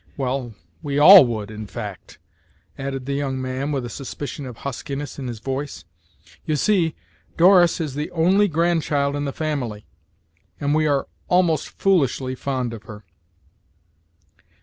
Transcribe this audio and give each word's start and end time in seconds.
Well, 0.17 0.55
we 0.81 0.97
all 0.97 1.27
would, 1.27 1.51
in 1.51 1.67
fact," 1.67 2.17
added 2.75 3.05
the 3.05 3.13
young 3.13 3.39
man, 3.39 3.71
with 3.71 3.85
a 3.85 3.89
suspicion 3.89 4.47
of 4.47 4.57
huskiness 4.65 5.19
in 5.19 5.27
his 5.27 5.37
voice. 5.37 5.85
"You 6.43 6.55
see, 6.55 6.95
Doris 7.37 7.79
is 7.79 7.93
the 7.93 8.09
only 8.09 8.47
grandchild 8.47 9.15
in 9.15 9.25
the 9.25 9.31
family, 9.31 9.85
and 10.59 10.73
we 10.73 10.87
are 10.87 11.07
almost 11.27 11.69
foolishly 11.69 12.33
fond 12.33 12.73
of 12.73 12.81
her." 12.85 13.05